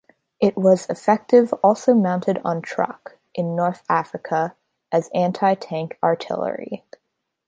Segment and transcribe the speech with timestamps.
[0.39, 4.55] It was effective also mounted on truck, in North Africa,
[4.91, 6.83] as anti-tank artillery.